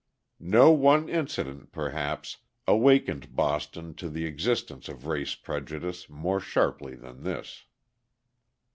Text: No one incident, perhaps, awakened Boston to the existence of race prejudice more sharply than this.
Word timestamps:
No 0.39 0.71
one 0.71 1.07
incident, 1.09 1.71
perhaps, 1.71 2.37
awakened 2.67 3.35
Boston 3.35 3.93
to 3.97 4.09
the 4.09 4.25
existence 4.25 4.89
of 4.89 5.05
race 5.05 5.35
prejudice 5.35 6.09
more 6.09 6.39
sharply 6.39 6.95
than 6.95 7.21
this. 7.21 7.65